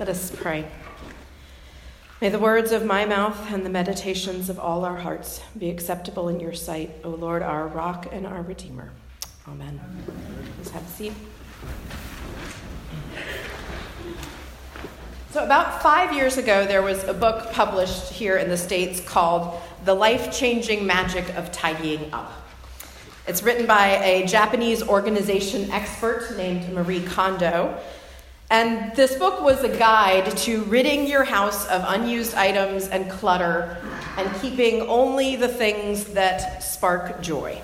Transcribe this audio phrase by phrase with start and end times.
[0.00, 0.66] Let us pray.
[2.22, 6.30] May the words of my mouth and the meditations of all our hearts be acceptable
[6.30, 8.92] in your sight, O Lord, our rock and our redeemer.
[9.46, 9.78] Amen.
[10.56, 11.12] Please have a seat.
[15.32, 19.60] So, about five years ago, there was a book published here in the States called
[19.84, 22.32] The Life Changing Magic of Tidying Up.
[23.28, 27.78] It's written by a Japanese organization expert named Marie Kondo.
[28.50, 33.78] And this book was a guide to ridding your house of unused items and clutter
[34.16, 37.62] and keeping only the things that spark joy.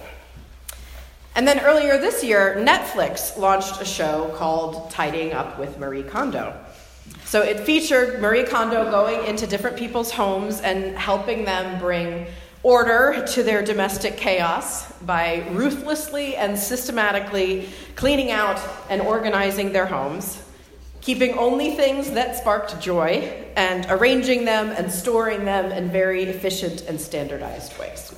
[1.35, 6.57] And then earlier this year, Netflix launched a show called Tidying Up with Marie Kondo.
[7.25, 12.27] So it featured Marie Kondo going into different people's homes and helping them bring
[12.63, 20.45] order to their domestic chaos by ruthlessly and systematically cleaning out and organizing their homes
[21.07, 26.83] keeping only things that sparked joy, and arranging them and storing them in very efficient
[26.89, 28.13] and standardized ways.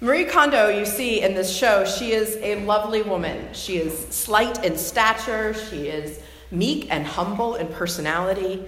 [0.00, 3.48] Marie Kondo, you see in this show, she is a lovely woman.
[3.52, 6.20] She is slight in stature, she is
[6.52, 8.64] meek and humble in personality,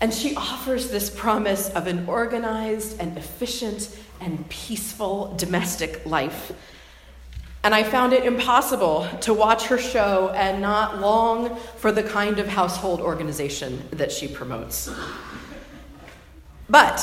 [0.00, 6.52] and she offers this promise of an organized and efficient and peaceful domestic life
[7.64, 12.38] and I found it impossible to watch her show and not long for the kind
[12.38, 14.90] of household organization that she promotes.
[16.68, 17.00] But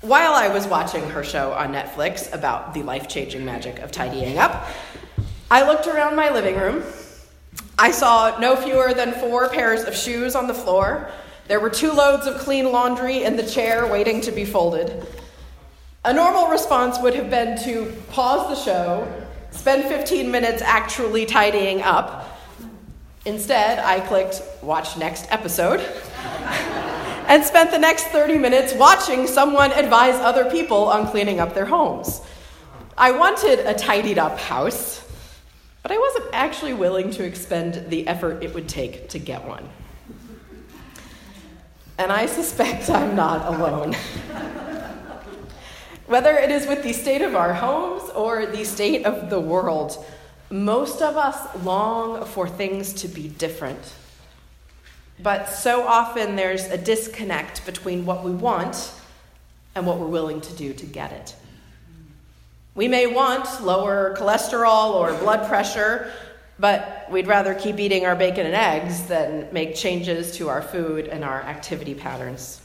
[0.00, 4.38] while I was watching her show on Netflix about the life changing magic of tidying
[4.38, 4.66] up,
[5.50, 6.82] I looked around my living room.
[7.78, 11.10] I saw no fewer than four pairs of shoes on the floor.
[11.46, 15.06] There were two loads of clean laundry in the chair waiting to be folded.
[16.04, 19.25] A normal response would have been to pause the show
[19.56, 22.38] spend 15 minutes actually tidying up.
[23.24, 25.80] Instead, I clicked watch next episode
[27.28, 31.64] and spent the next 30 minutes watching someone advise other people on cleaning up their
[31.64, 32.20] homes.
[32.96, 35.02] I wanted a tidied up house,
[35.82, 39.68] but I wasn't actually willing to expend the effort it would take to get one.
[41.98, 43.96] And I suspect I'm not alone.
[46.06, 50.04] Whether it is with the state of our homes or the state of the world,
[50.50, 53.94] most of us long for things to be different.
[55.20, 58.92] But so often there's a disconnect between what we want
[59.74, 61.34] and what we're willing to do to get it.
[62.76, 66.12] We may want lower cholesterol or blood pressure,
[66.58, 71.08] but we'd rather keep eating our bacon and eggs than make changes to our food
[71.08, 72.60] and our activity patterns.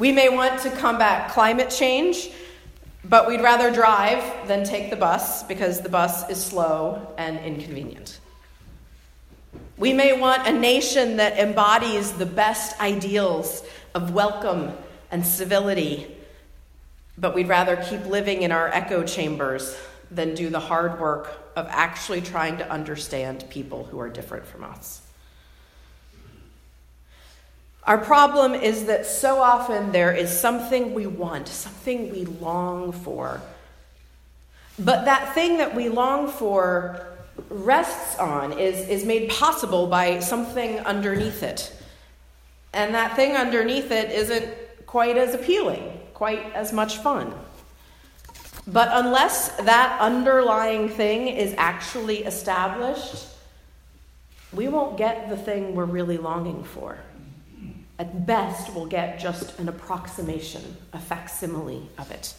[0.00, 2.30] We may want to combat climate change,
[3.04, 8.18] but we'd rather drive than take the bus because the bus is slow and inconvenient.
[9.76, 13.62] We may want a nation that embodies the best ideals
[13.94, 14.72] of welcome
[15.10, 16.16] and civility,
[17.18, 19.76] but we'd rather keep living in our echo chambers
[20.10, 24.64] than do the hard work of actually trying to understand people who are different from
[24.64, 25.02] us.
[27.90, 33.40] Our problem is that so often there is something we want, something we long for.
[34.78, 37.04] But that thing that we long for
[37.48, 41.72] rests on, is, is made possible by something underneath it.
[42.72, 47.34] And that thing underneath it isn't quite as appealing, quite as much fun.
[48.68, 53.26] But unless that underlying thing is actually established,
[54.52, 56.96] we won't get the thing we're really longing for
[58.00, 62.34] at best, we'll get just an approximation, a facsimile of it.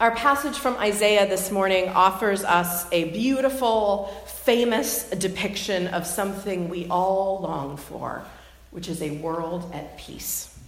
[0.00, 4.06] Our passage from Isaiah this morning offers us a beautiful,
[4.44, 8.24] famous depiction of something we all long for,
[8.70, 10.58] which is a world at peace.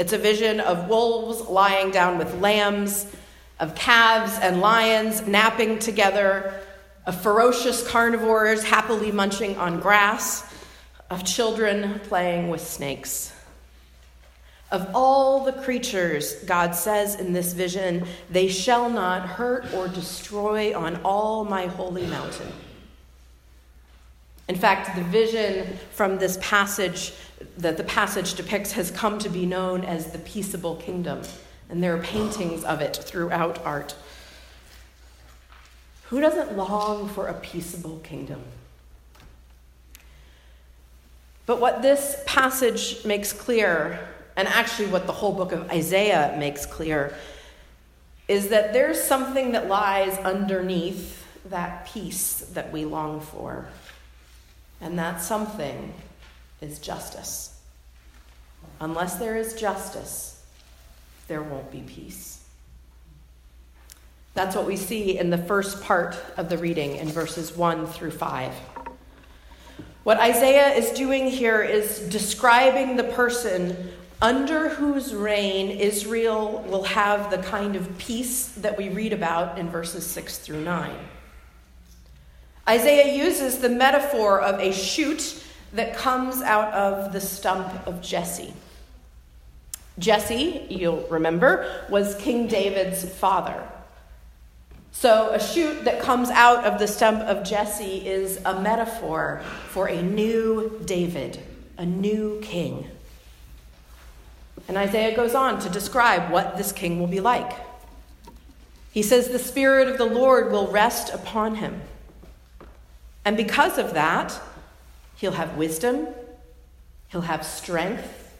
[0.00, 3.06] It's a vision of wolves lying down with lambs,
[3.60, 6.60] of calves and lions napping together,
[7.06, 10.50] of ferocious carnivores happily munching on grass
[11.14, 13.32] of children playing with snakes.
[14.72, 20.76] Of all the creatures, God says in this vision, they shall not hurt or destroy
[20.76, 22.48] on all my holy mountain.
[24.48, 27.12] In fact, the vision from this passage
[27.58, 31.22] that the passage depicts has come to be known as the peaceable kingdom,
[31.70, 33.94] and there are paintings of it throughout art.
[36.06, 38.42] Who doesn't long for a peaceable kingdom?
[41.46, 46.64] But what this passage makes clear, and actually what the whole book of Isaiah makes
[46.66, 47.14] clear,
[48.28, 53.66] is that there's something that lies underneath that peace that we long for.
[54.80, 55.92] And that something
[56.60, 57.60] is justice.
[58.80, 60.42] Unless there is justice,
[61.28, 62.42] there won't be peace.
[64.32, 68.10] That's what we see in the first part of the reading in verses 1 through
[68.10, 68.52] 5.
[70.04, 73.90] What Isaiah is doing here is describing the person
[74.20, 79.70] under whose reign Israel will have the kind of peace that we read about in
[79.70, 80.94] verses 6 through 9.
[82.68, 85.42] Isaiah uses the metaphor of a shoot
[85.72, 88.52] that comes out of the stump of Jesse.
[89.98, 93.66] Jesse, you'll remember, was King David's father.
[94.96, 99.88] So, a shoot that comes out of the stump of Jesse is a metaphor for
[99.88, 101.40] a new David,
[101.76, 102.86] a new king.
[104.68, 107.52] And Isaiah goes on to describe what this king will be like.
[108.92, 111.82] He says, The Spirit of the Lord will rest upon him.
[113.24, 114.40] And because of that,
[115.16, 116.06] he'll have wisdom,
[117.08, 118.32] he'll have strength,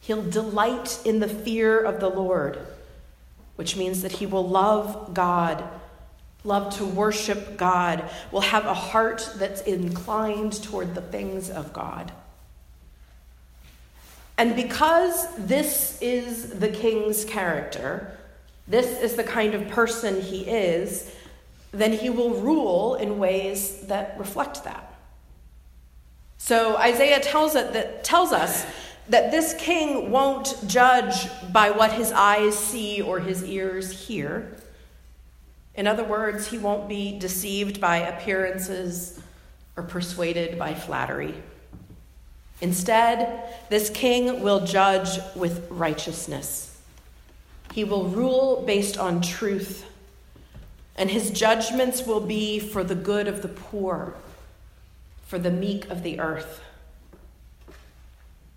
[0.00, 2.58] he'll delight in the fear of the Lord,
[3.58, 5.64] which means that he will love God,
[6.44, 12.12] love to worship God, will have a heart that's inclined toward the things of God.
[14.36, 18.16] And because this is the king's character,
[18.68, 21.12] this is the kind of person he is,
[21.72, 24.94] then he will rule in ways that reflect that.
[26.36, 28.64] So Isaiah tells, it that, tells us
[29.08, 34.56] that this king won't judge by what his eyes see or his ears hear.
[35.74, 39.20] In other words, he won't be deceived by appearances
[39.76, 41.34] or persuaded by flattery.
[42.60, 46.76] Instead, this king will judge with righteousness.
[47.72, 49.84] He will rule based on truth,
[50.96, 54.16] and his judgments will be for the good of the poor,
[55.26, 56.60] for the meek of the earth.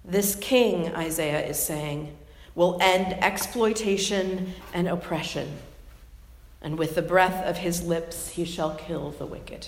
[0.04, 2.16] This king, Isaiah is saying,
[2.56, 5.58] will end exploitation and oppression,
[6.62, 9.68] and with the breath of his lips he shall kill the wicked.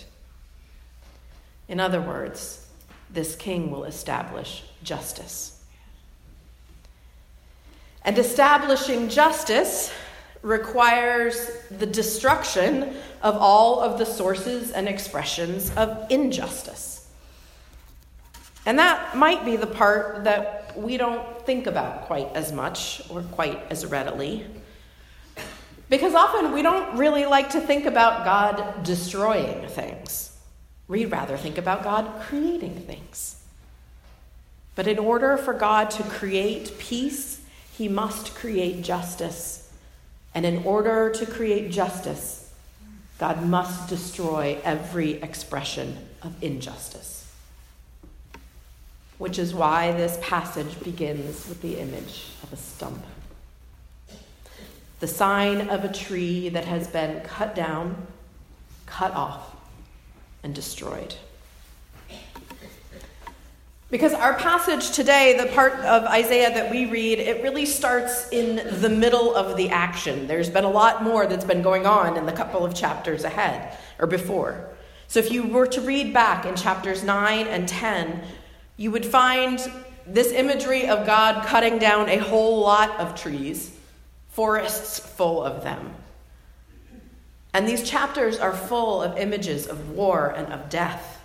[1.68, 2.68] In other words,
[3.10, 5.64] this king will establish justice.
[8.04, 9.94] And establishing justice
[10.42, 16.93] requires the destruction of all of the sources and expressions of injustice.
[18.66, 23.22] And that might be the part that we don't think about quite as much or
[23.22, 24.46] quite as readily.
[25.90, 30.36] Because often we don't really like to think about God destroying things.
[30.88, 33.42] We'd rather think about God creating things.
[34.76, 37.42] But in order for God to create peace,
[37.74, 39.72] he must create justice.
[40.34, 42.52] And in order to create justice,
[43.20, 47.23] God must destroy every expression of injustice.
[49.24, 53.06] Which is why this passage begins with the image of a stump.
[55.00, 58.06] The sign of a tree that has been cut down,
[58.86, 59.56] cut off,
[60.44, 61.16] and destroyed.
[63.90, 68.82] Because our passage today, the part of Isaiah that we read, it really starts in
[68.82, 70.28] the middle of the action.
[70.28, 73.78] There's been a lot more that's been going on in the couple of chapters ahead
[74.00, 74.68] or before.
[75.08, 78.22] So if you were to read back in chapters 9 and 10,
[78.78, 79.60] you would find
[80.06, 83.76] this imagery of God cutting down a whole lot of trees,
[84.30, 85.94] forests full of them.
[87.54, 91.22] And these chapters are full of images of war and of death.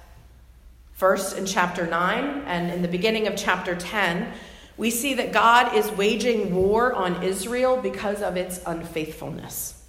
[0.93, 4.33] First, in chapter 9 and in the beginning of chapter 10,
[4.77, 9.83] we see that God is waging war on Israel because of its unfaithfulness,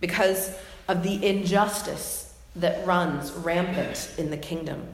[0.00, 0.54] because
[0.88, 4.86] of the injustice that runs rampant in the kingdom.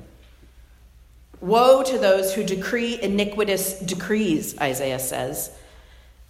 [1.41, 5.51] Woe to those who decree iniquitous decrees, Isaiah says,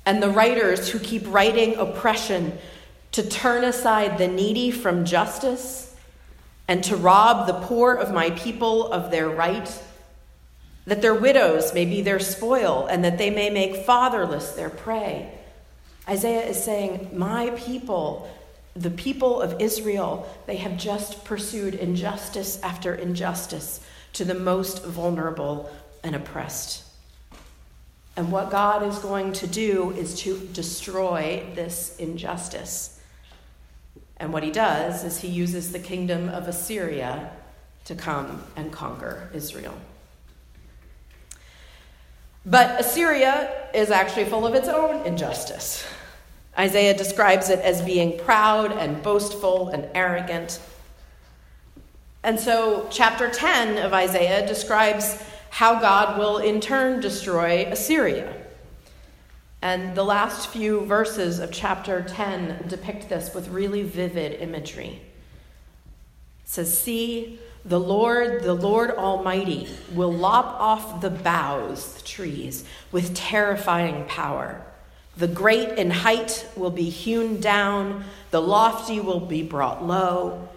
[0.04, 2.58] and the writers who keep writing oppression
[3.12, 5.94] to turn aside the needy from justice,
[6.66, 9.70] and to rob the poor of my people of their right,
[10.86, 15.30] that their widows may be their spoil, and that they may make fatherless their prey.
[16.06, 18.30] Isaiah is saying, My people,
[18.76, 23.80] the people of Israel, they have just pursued injustice after injustice
[24.18, 25.70] to the most vulnerable
[26.02, 26.84] and oppressed.
[28.16, 33.00] And what God is going to do is to destroy this injustice.
[34.16, 37.30] And what he does is he uses the kingdom of Assyria
[37.84, 39.78] to come and conquer Israel.
[42.44, 45.86] But Assyria is actually full of its own injustice.
[46.58, 50.60] Isaiah describes it as being proud and boastful and arrogant.
[52.22, 58.34] And so, chapter 10 of Isaiah describes how God will in turn destroy Assyria.
[59.62, 65.00] And the last few verses of chapter 10 depict this with really vivid imagery.
[66.44, 72.64] It says, See, the Lord, the Lord Almighty, will lop off the boughs, the trees,
[72.92, 74.64] with terrifying power.
[75.16, 80.48] The great in height will be hewn down, the lofty will be brought low.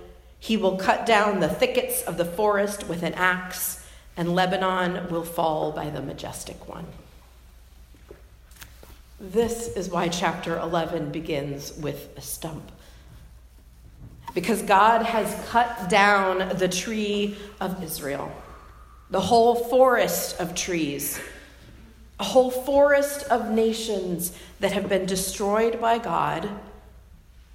[0.41, 3.85] He will cut down the thickets of the forest with an axe,
[4.17, 6.87] and Lebanon will fall by the majestic one.
[9.19, 12.71] This is why chapter 11 begins with a stump.
[14.33, 18.31] Because God has cut down the tree of Israel,
[19.11, 21.21] the whole forest of trees,
[22.19, 26.49] a whole forest of nations that have been destroyed by God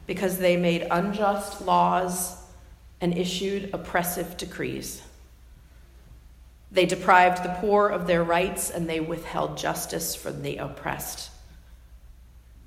[0.07, 2.46] because they made unjust laws
[3.01, 5.03] and issued oppressive decrees.
[6.71, 11.31] They deprived the poor of their rights and they withheld justice from the oppressed.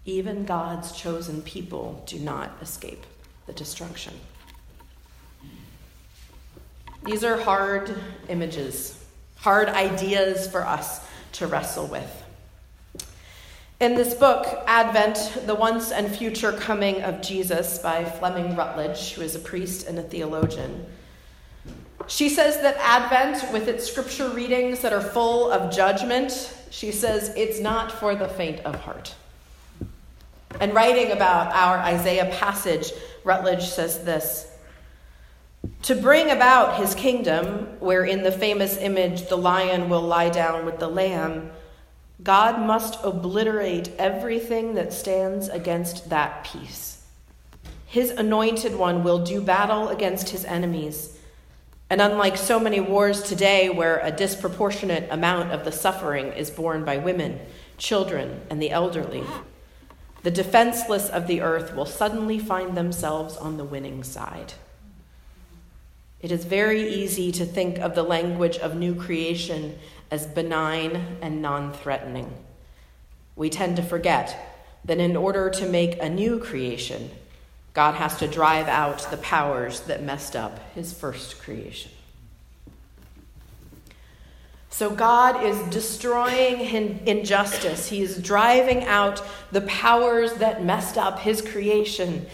[0.05, 3.05] Even God's chosen people do not escape
[3.45, 4.13] the destruction.
[7.03, 7.95] These are hard
[8.27, 9.03] images,
[9.35, 12.23] hard ideas for us to wrestle with.
[13.79, 19.21] In this book, Advent, the once and future coming of Jesus by Fleming Rutledge, who
[19.21, 20.85] is a priest and a theologian,
[22.05, 27.31] she says that Advent, with its scripture readings that are full of judgment, she says
[27.37, 29.15] it's not for the faint of heart.
[30.59, 32.91] And writing about our Isaiah passage,
[33.23, 34.51] Rutledge says this
[35.83, 40.65] To bring about his kingdom, where in the famous image the lion will lie down
[40.65, 41.51] with the lamb,
[42.21, 47.05] God must obliterate everything that stands against that peace.
[47.85, 51.17] His anointed one will do battle against his enemies.
[51.89, 56.83] And unlike so many wars today, where a disproportionate amount of the suffering is borne
[56.83, 57.39] by women,
[57.77, 59.23] children, and the elderly,
[60.21, 64.53] the defenseless of the earth will suddenly find themselves on the winning side.
[66.21, 69.79] It is very easy to think of the language of new creation
[70.11, 72.33] as benign and non threatening.
[73.35, 74.49] We tend to forget
[74.85, 77.11] that in order to make a new creation,
[77.73, 81.91] God has to drive out the powers that messed up his first creation.
[84.69, 87.87] So God is destroying injustice.
[87.89, 92.27] He is driving out the powers that messed up his creation,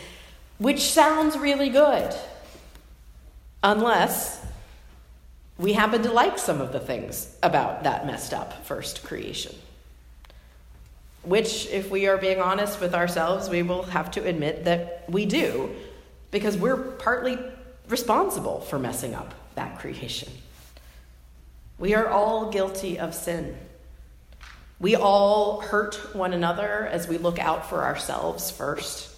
[0.58, 2.14] which sounds really good,
[3.64, 4.45] unless
[5.58, 9.56] we happen to like some of the things about that messed up first creation.
[11.24, 15.26] Which, if we are being honest with ourselves, we will have to admit that we
[15.26, 15.72] do,
[16.30, 17.40] because we're partly
[17.88, 20.32] responsible for messing up that creation.
[21.80, 23.56] We are all guilty of sin.
[24.80, 29.10] We all hurt one another as we look out for ourselves first.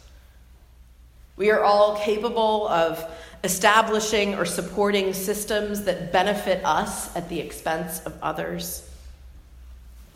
[1.36, 3.04] We are all capable of
[3.48, 8.86] establishing or supporting systems that benefit us at the expense of others.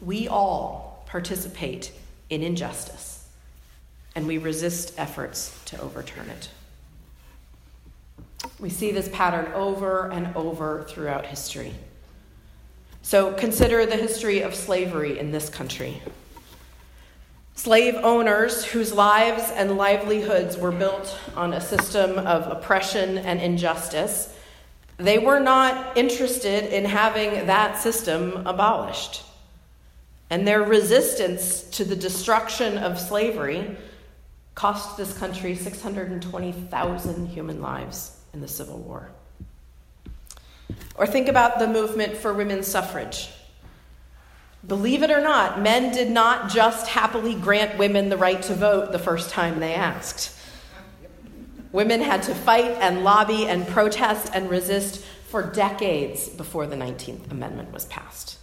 [0.02, 1.94] We all participate
[2.30, 3.26] in injustice,
[4.16, 6.50] and we resist efforts to overturn it.
[8.60, 11.74] We see this pattern over and over throughout history.
[13.02, 16.02] So consider the history of slavery in this country.
[17.54, 24.34] Slave owners whose lives and livelihoods were built on a system of oppression and injustice,
[24.98, 29.24] they were not interested in having that system abolished.
[30.30, 33.76] And their resistance to the destruction of slavery
[34.56, 39.12] cost this country 620,000 human lives in the Civil War.
[40.96, 43.30] Or think about the movement for women's suffrage.
[44.68, 48.92] Believe it or not, men did not just happily grant women the right to vote
[48.92, 50.38] the first time they asked.
[51.72, 57.32] Women had to fight and lobby and protest and resist for decades before the 19th
[57.32, 58.38] Amendment was passed.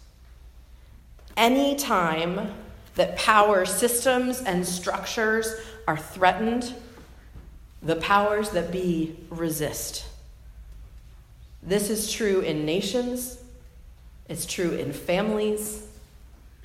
[1.37, 2.53] Any time
[2.97, 5.55] that power systems and structures
[5.87, 6.75] are threatened,
[7.81, 10.07] the powers that be resist.
[11.63, 13.41] This is true in nations,
[14.29, 15.88] it's true in families,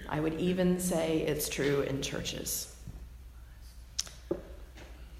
[0.09, 2.73] I would even say it's true in churches.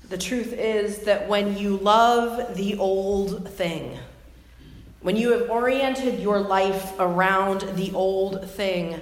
[0.10, 3.98] The truth is that when you love the old thing,
[5.02, 9.02] when you have oriented your life around the old thing,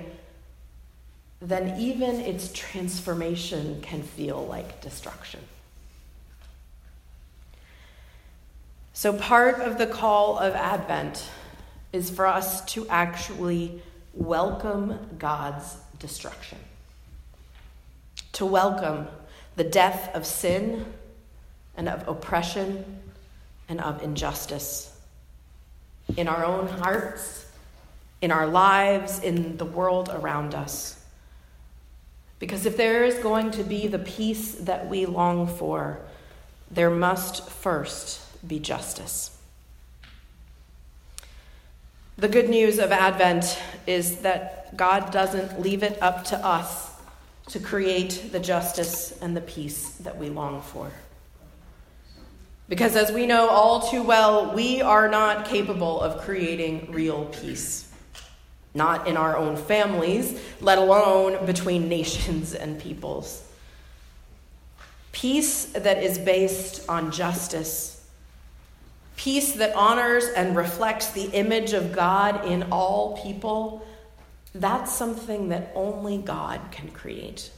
[1.42, 5.42] then even its transformation can feel like destruction.
[8.94, 11.28] So, part of the call of Advent
[11.92, 13.82] is for us to actually
[14.14, 16.58] welcome God's destruction,
[18.34, 19.08] to welcome
[19.56, 20.86] the death of sin
[21.76, 22.86] and of oppression
[23.70, 25.00] and of injustice
[26.18, 27.46] in our own hearts,
[28.22, 31.04] in our lives, in the world around us.
[32.40, 36.00] Because if there is going to be the peace that we long for,
[36.70, 39.38] there must first be justice.
[42.22, 46.92] The good news of Advent is that God doesn't leave it up to us
[47.48, 50.92] to create the justice and the peace that we long for.
[52.70, 57.92] Because as we know all too well, we are not capable of creating real peace.
[58.76, 63.44] Not in our own families, let alone between nations and peoples.
[65.12, 67.91] Peace that is based on justice
[69.22, 73.86] Peace that honors and reflects the image of God in all people,
[74.56, 77.52] that's something that only God can create.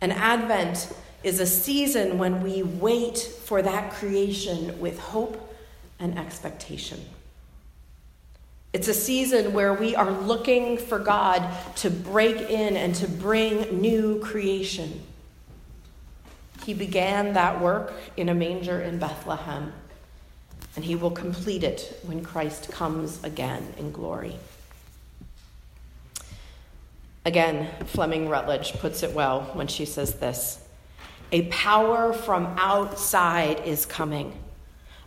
[0.00, 0.90] And Advent
[1.22, 5.54] is a season when we wait for that creation with hope
[5.98, 6.98] and expectation.
[8.72, 13.78] It's a season where we are looking for God to break in and to bring
[13.78, 15.02] new creation.
[16.64, 19.72] He began that work in a manger in Bethlehem,
[20.76, 24.36] and he will complete it when Christ comes again in glory.
[27.24, 30.64] Again, Fleming Rutledge puts it well when she says this
[31.32, 34.38] A power from outside is coming,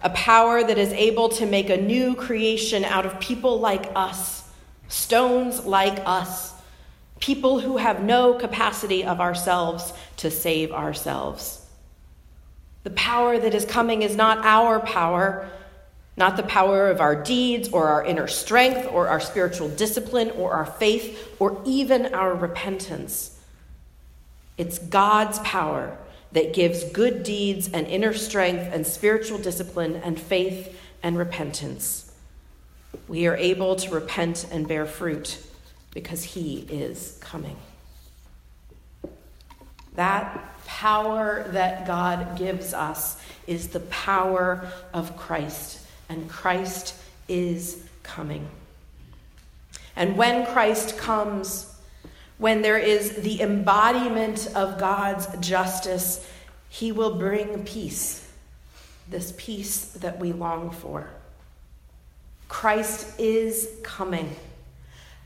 [0.01, 4.49] a power that is able to make a new creation out of people like us,
[4.87, 6.54] stones like us
[7.25, 11.65] people who have no capacity of ourselves to save ourselves.
[12.83, 15.49] The power that is coming is not our power,
[16.15, 20.51] not the power of our deeds or our inner strength or our spiritual discipline or
[20.51, 23.39] our faith or even our repentance.
[24.55, 25.97] It's God's power
[26.31, 32.13] that gives good deeds and inner strength and spiritual discipline and faith and repentance.
[33.07, 35.39] We are able to repent and bear fruit
[35.95, 37.55] because he is coming.
[39.95, 45.79] That power that God gives us is the power of Christ,
[46.09, 46.95] and Christ
[47.29, 48.47] is coming.
[49.95, 51.73] And when Christ comes,
[52.37, 56.27] when there is the embodiment of God's justice,
[56.67, 58.29] he will bring peace,
[59.09, 61.09] this peace that we long for.
[62.49, 64.35] Christ is coming.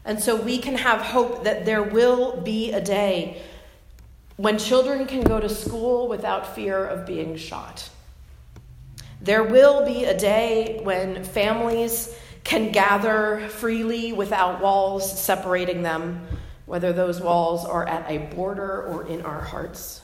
[0.05, 3.41] And so we can have hope that there will be a day
[4.37, 7.89] when children can go to school without fear of being shot.
[9.21, 16.25] There will be a day when families can gather freely without walls separating them,
[16.65, 20.01] whether those walls are at a border or in our hearts.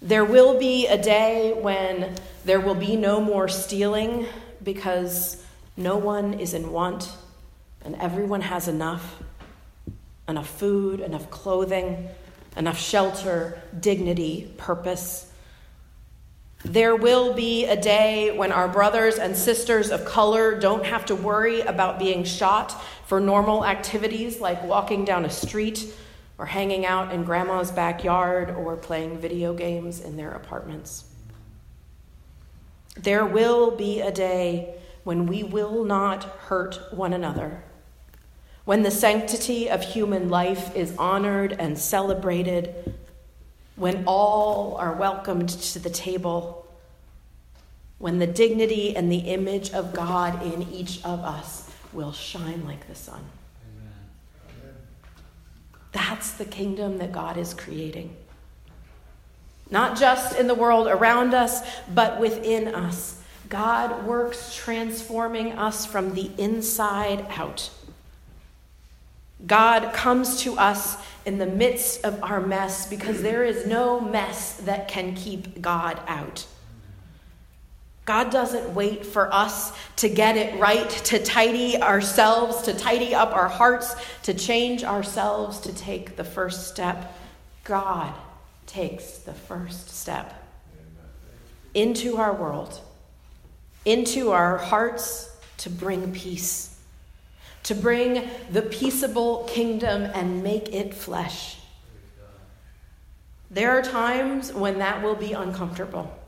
[0.00, 4.26] There will be a day when there will be no more stealing
[4.62, 5.44] because
[5.76, 7.14] no one is in want
[7.84, 9.22] and everyone has enough
[10.28, 12.08] enough food, enough clothing,
[12.56, 15.30] enough shelter, dignity, purpose.
[16.64, 21.16] There will be a day when our brothers and sisters of color don't have to
[21.16, 25.92] worry about being shot for normal activities like walking down a street
[26.38, 31.04] or hanging out in grandma's backyard or playing video games in their apartments.
[32.96, 37.64] There will be a day when we will not hurt one another
[38.64, 42.94] when the sanctity of human life is honored and celebrated,
[43.76, 46.66] when all are welcomed to the table,
[47.98, 52.86] when the dignity and the image of God in each of us will shine like
[52.86, 53.24] the sun.
[53.78, 54.74] Amen.
[55.92, 58.16] That's the kingdom that God is creating.
[59.70, 63.20] Not just in the world around us, but within us.
[63.48, 67.70] God works transforming us from the inside out.
[69.46, 74.54] God comes to us in the midst of our mess because there is no mess
[74.58, 76.46] that can keep God out.
[78.04, 83.32] God doesn't wait for us to get it right, to tidy ourselves, to tidy up
[83.32, 87.16] our hearts, to change ourselves, to take the first step.
[87.62, 88.12] God
[88.66, 90.34] takes the first step
[91.74, 92.80] into our world,
[93.84, 96.71] into our hearts to bring peace
[97.64, 101.58] to bring the peaceable kingdom and make it flesh.
[103.50, 106.18] There are times when that will be uncomfortable.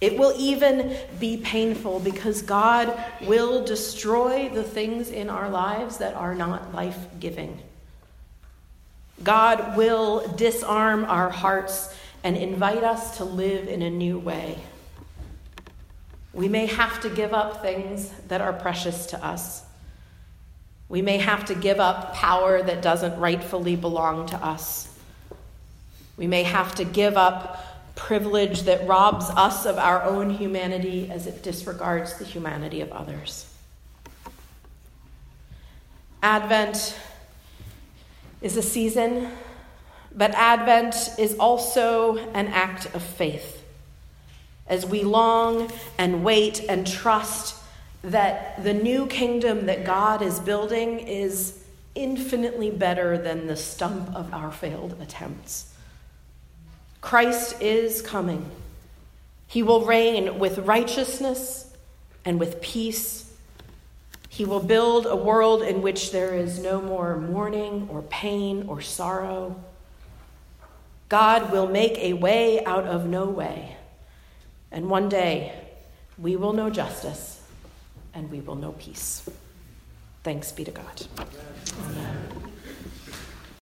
[0.00, 6.14] It will even be painful because God will destroy the things in our lives that
[6.14, 7.60] are not life giving.
[9.24, 14.58] God will disarm our hearts and invite us to live in a new way.
[16.32, 19.64] We may have to give up things that are precious to us.
[20.88, 24.88] We may have to give up power that doesn't rightfully belong to us.
[26.16, 31.26] We may have to give up privilege that robs us of our own humanity as
[31.26, 33.52] it disregards the humanity of others.
[36.22, 36.98] Advent
[38.40, 39.30] is a season,
[40.14, 43.62] but Advent is also an act of faith
[44.66, 47.57] as we long and wait and trust
[48.02, 54.32] that the new kingdom that God is building is infinitely better than the stump of
[54.32, 55.74] our failed attempts.
[57.00, 58.50] Christ is coming.
[59.46, 61.74] He will reign with righteousness
[62.24, 63.32] and with peace.
[64.28, 68.80] He will build a world in which there is no more mourning or pain or
[68.80, 69.60] sorrow.
[71.08, 73.76] God will make a way out of no way.
[74.70, 75.52] And one day
[76.18, 77.37] we will know justice
[78.18, 79.28] and we will know peace.
[80.24, 81.06] Thanks be to God.
[81.84, 82.47] Amen.